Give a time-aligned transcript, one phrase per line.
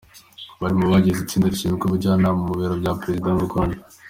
[0.55, 3.77] Ubu ari mu bagize itsinda rishinzwe ubujyanama mu biro bya Perezida mu Rwanda.